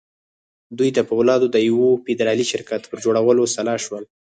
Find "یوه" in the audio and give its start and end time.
1.69-1.89